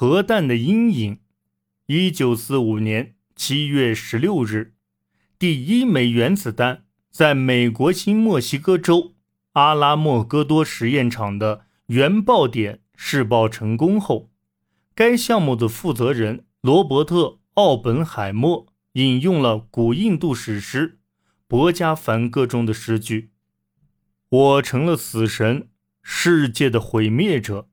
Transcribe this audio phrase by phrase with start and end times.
[0.00, 1.20] 核弹的阴影。
[1.84, 4.72] 一九四五年七月十六日，
[5.38, 9.14] 第一枚原子弹在美国新墨西哥州
[9.52, 14.30] 阿拉莫戈多实验场的原爆点试爆成功后，
[14.94, 17.16] 该项目的负责人罗伯特·
[17.52, 20.92] 奥本海默引用了古印度史诗
[21.46, 23.32] 《博加梵歌》中的诗句
[24.30, 25.68] ：“我成了死神，
[26.02, 27.68] 世界的毁灭者。”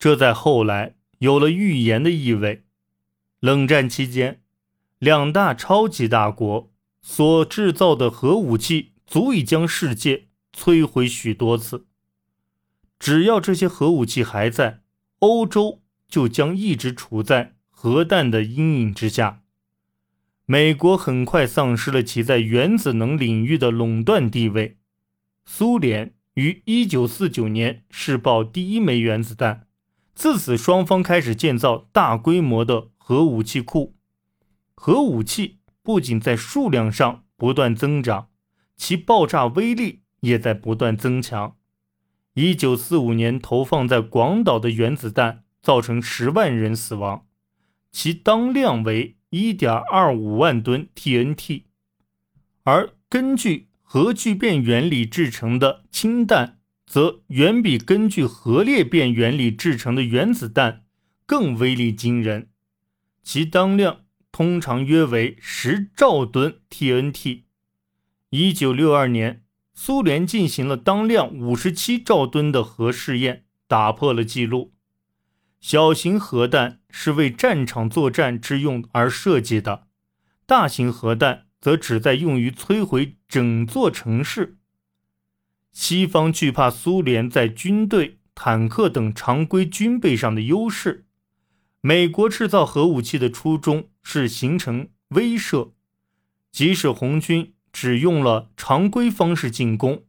[0.00, 0.94] 这在后来。
[1.24, 2.64] 有了预言的意味。
[3.40, 4.42] 冷战期间，
[4.98, 11.86] 两大超级大国所制造的核武器足以将世界摧毁许多次。
[12.98, 14.82] 只要这些核武器还在，
[15.20, 19.40] 欧洲就将一直处在核弹的阴影之下。
[20.44, 24.76] 美国很快丧失了其在原子能领域的垄断地位。
[25.46, 29.68] 苏联于1949年试爆第一枚原子弹。
[30.14, 33.96] 自此，双方开始建造大规模的核武器库。
[34.74, 38.28] 核武器不仅在数量上不断增长，
[38.76, 41.56] 其爆炸威力也在不断增强。
[42.34, 47.26] 一九四五年投放在广岛的原子弹造成十万人死亡，
[47.92, 51.64] 其当量为一点二五万吨 TNT，
[52.62, 56.58] 而根据核聚变原理制成的氢弹。
[56.86, 60.84] 则远比根据核裂变原理制成的原子弹
[61.26, 62.50] 更威力惊人，
[63.22, 67.44] 其当量通常约为十兆吨 TNT。
[68.30, 74.74] 一九六二年，苏联进行了当量五十七兆吨的核试验，打破了记录。
[75.60, 79.86] 小型核弹是为战场作战之用而设计的，
[80.44, 84.58] 大型核弹则旨在用于摧毁整座城市。
[85.74, 91.04] 西方惧怕苏联在军队、坦克等常规军备上的优势。
[91.80, 95.72] 美国制造核武器的初衷是形成威慑，
[96.52, 100.04] 即使红军只用了常规方式进攻，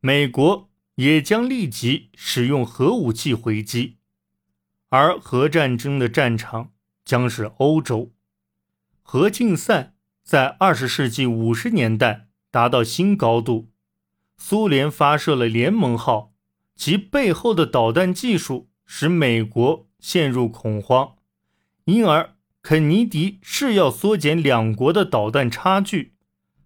[0.00, 3.98] 美国也将立即使用核武器回击。
[4.88, 6.72] 而核战争的战场
[7.04, 8.12] 将是欧洲。
[9.02, 9.94] 核竞赛
[10.24, 13.68] 在二十世纪五十年代达到新高度。
[14.38, 16.32] 苏联发射了联盟号，
[16.74, 21.16] 其背后的导弹技术使美国陷入恐慌，
[21.84, 26.14] 因而肯尼迪誓要缩减两国的导弹差距。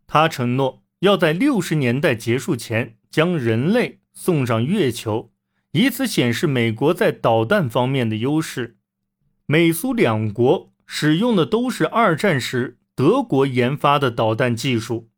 [0.06, 5.32] 他承诺要在六十年代结束前将人类送上月球，
[5.72, 8.76] 以此显示美国在导弹方面的优势。
[9.46, 15.08] 美苏两国使用的都是二战时德国研发的导弹技术。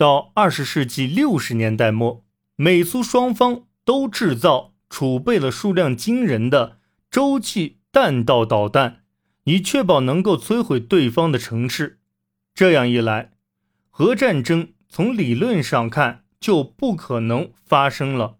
[0.00, 2.24] 到二十世纪六十年代末，
[2.56, 6.78] 美苏双方都制造储备了数量惊人的
[7.10, 9.02] 洲际弹道导弹，
[9.44, 11.98] 以确保能够摧毁对方的城市。
[12.54, 13.32] 这样一来，
[13.90, 18.38] 核战争从理论上看就不可能发生了，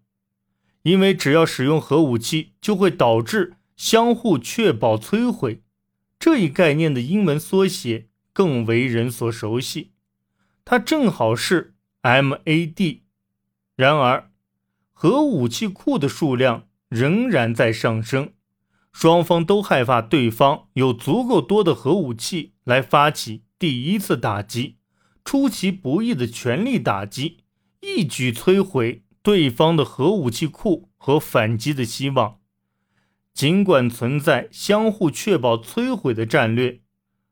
[0.84, 5.60] 因为只要使用核武器，就会导致相互确保摧毁。
[6.18, 9.90] 这一概念的英文缩写更为人所熟悉。
[10.64, 13.00] 它正好是 MAD，
[13.76, 14.30] 然而
[14.92, 18.32] 核武器库的数量仍然在上升，
[18.92, 24.76] 双方都害怕对方有足够多的核武器来发起第一次打击，
[25.24, 27.44] 出其不意的全力打击，
[27.80, 32.38] 一举摧毁对方的核武器库和反击的希望。
[33.32, 36.80] 尽管存在相互确保摧毁的战略，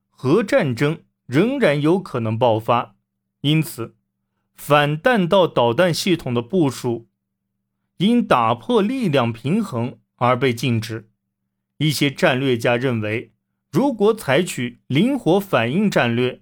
[0.09, 2.97] 核战争仍然有可能爆发。
[3.43, 3.94] 因此，
[4.54, 7.09] 反弹道导弹系统的部署
[7.99, 11.10] 因打破力量平衡而被禁止。
[11.78, 13.32] 一些战略家认为，
[13.71, 16.41] 如果采取灵活反应战略，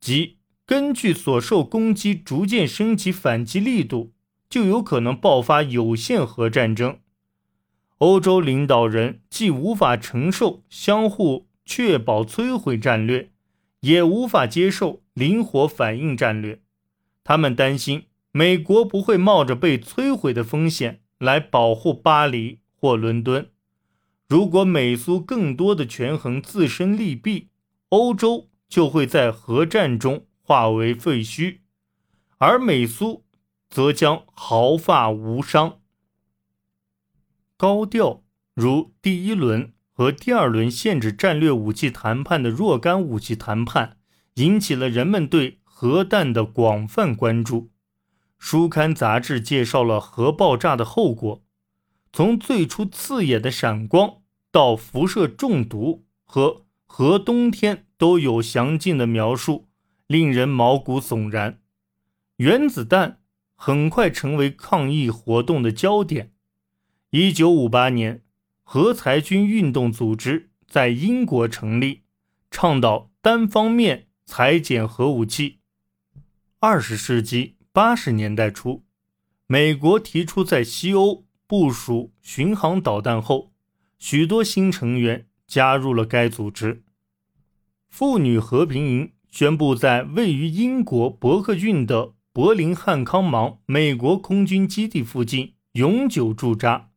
[0.00, 4.12] 即根据所受攻击逐渐升级反击力度，
[4.50, 6.98] 就有可能爆发有限核战争。
[7.98, 13.30] 欧洲领导人既无法承受相互确保摧毁战略，
[13.80, 15.02] 也无法接受。
[15.14, 16.60] 灵活反应战略，
[17.24, 23.50] 他们担心美国不会冒着被摧毁的风险来保护巴黎或伦敦。
[24.28, 27.48] 如果美苏更多的权衡自身利弊，
[27.88, 31.60] 欧洲就会在核战中化为废墟，
[32.36, 33.24] 而美苏
[33.70, 35.80] 则将毫发无伤。
[37.56, 38.22] 高调
[38.52, 43.96] 如第一轮和第二轮限制战略武器谈判的若干武器谈判。
[44.36, 47.70] 引起了人们对核弹的广泛关注。
[48.38, 51.42] 书刊杂志介绍了核爆炸的后果，
[52.12, 54.16] 从最初刺眼的闪光
[54.50, 59.68] 到辐射中毒和核冬天都有详尽的描述，
[60.06, 61.60] 令人毛骨悚然。
[62.36, 63.20] 原子弹
[63.54, 66.32] 很快成为抗议活动的焦点。
[67.08, 68.22] 一九五八年，
[68.68, 72.02] 核裁军运动组织在英国成立，
[72.50, 75.60] 倡导单方面裁减核武器。
[76.58, 78.82] 二十世纪八十年代初，
[79.46, 83.52] 美国提出在西欧部署巡航导弹后，
[84.00, 86.82] 许多新成员加入了该组织。
[87.88, 96.90] 妇女和平营宣布在位于英国伯克郡的柏林汉康芒美国空军基地附近永久驻扎。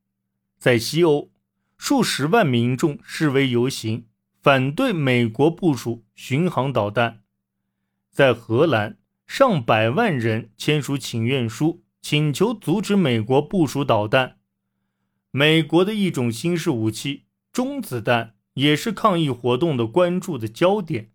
[0.57, 1.29] 在西欧，
[1.79, 4.05] 数十万民众示威游行，
[4.41, 7.21] 反对美国部署巡航导弹。
[8.11, 14.39] 在荷兰，上百万人签署请愿书，请求阻止美国部署导弹。
[15.31, 17.23] 美国的一种新式武器——
[17.53, 21.11] 中子弹，也是抗议活动的关注的焦点。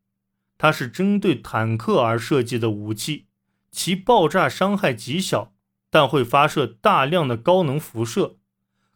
[0.56, 3.26] 它是针对坦克而设计的武器，
[3.70, 5.52] 其爆炸伤害极小，
[5.90, 8.38] 但会发射大量的高能辐射。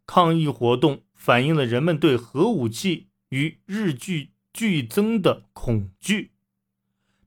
[0.06, 6.31] 抗议活动反映了人们对核武器与日俱剧增的恐惧。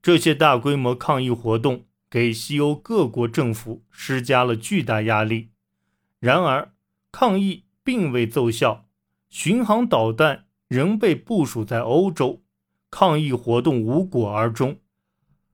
[0.02, 5.50] 这些大规模抗议活动给西欧各国政府施加了巨大压力。
[6.20, 6.74] 然而，
[7.12, 8.88] 抗议并未奏效，
[9.30, 12.42] 巡航导弹仍被部署在欧洲，
[12.90, 14.80] 抗议活动无果而终。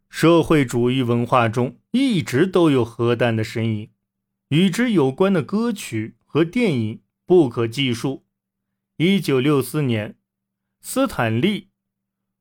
[0.10, 3.90] 社会主义文化中一直都有核弹的身影，
[4.50, 7.01] 与之有关的歌曲和电影。
[7.25, 8.24] 不可计数。
[9.00, 10.16] 一九六四年，
[10.82, 11.62] 斯坦利·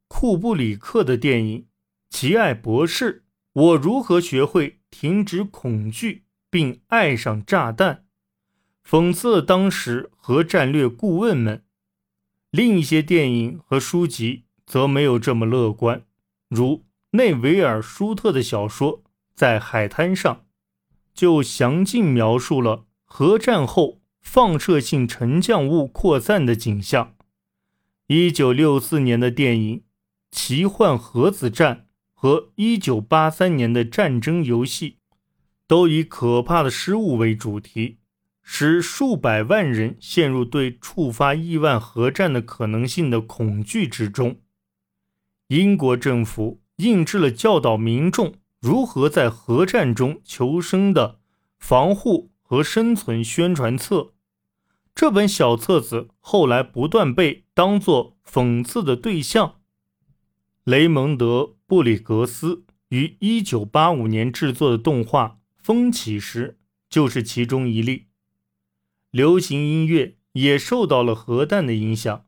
[0.09, 1.61] 库布里克的电影
[2.09, 8.07] 《奇爱博士：我如何学会停止恐惧并爱上炸弹》，
[8.91, 11.63] 讽刺了当时核战略顾问们。
[12.51, 16.07] 另一些电影和书籍则没有这么乐观，
[16.49, 19.03] 如内维尔·舒特的小说
[19.35, 20.35] 《在海滩上》，
[21.13, 24.01] 就详尽描述了核战后。
[24.29, 27.15] 放射性沉降物扩散的景象。
[28.09, 29.79] 一九六四年的电影
[30.31, 31.77] 《奇幻核子战》
[32.13, 34.99] 和一九八三年的战争游戏，
[35.67, 37.99] 都以可怕的失误为主题，
[38.43, 44.41] 使数百万人陷入对触发亿万核战的可能性的恐惧之中。
[45.47, 51.21] 英国政府印制了教导民众如何在核战中求生的
[51.59, 54.13] 防护和生存宣传册。
[54.97, 59.57] 这本小册子后来不断被当作讽刺的对象。
[60.65, 66.57] 雷蒙德·布里格斯于1985年制作的动画《风起时》
[66.89, 68.07] 就是其中一例。
[69.11, 72.25] 流行音乐也受到了核弹的影响，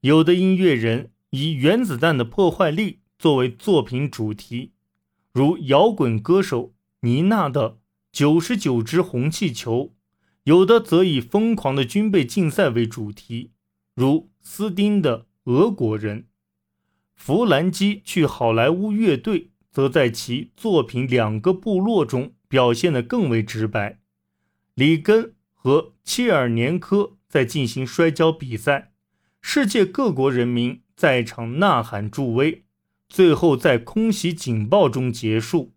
[0.00, 4.72] 有的音乐人以原子弹的破坏力作为作品主题，
[5.32, 7.70] 如摇滚歌手妮娜的
[8.10, 9.76] 《九十九只红气球》。
[10.50, 13.52] 有的则以疯狂的军备竞赛为主题，
[13.94, 16.22] 如斯丁的《俄国人》；
[17.14, 24.00] 弗兰基去好莱坞乐队则在其作品《两个部落》中表现得更为直白。
[24.74, 28.90] 里根和切尔年科在进行摔跤比赛，
[29.40, 32.64] 世界各国人民在场呐喊助威，
[33.08, 35.74] 最后在空袭警报中结束。